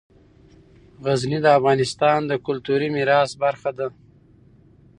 [1.03, 3.87] غزني د افغانستان د کلتوري میراث برخه ده.